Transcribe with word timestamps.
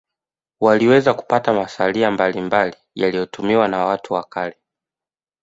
waliweza 0.61 1.13
kupata 1.13 1.53
masalia 1.53 2.11
mbalimbali 2.11 2.77
yaliyotumiwa 2.95 3.67
na 3.67 3.85
watu 3.85 4.13
wa 4.13 4.23
kale 4.23 4.57